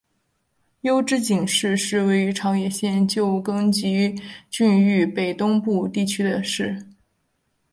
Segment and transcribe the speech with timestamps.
[0.81, 6.87] 筱之井市是位于长野县旧更级郡域北东部地区的市。